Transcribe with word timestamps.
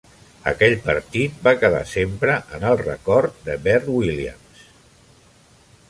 Aquell 0.51 0.71
partit 0.85 1.35
va 1.47 1.53
quedar 1.65 1.83
sempre 1.91 2.39
en 2.59 2.65
el 2.71 2.81
record 2.83 3.39
de 3.51 3.59
Bert 3.69 3.93
Williams. 4.01 4.65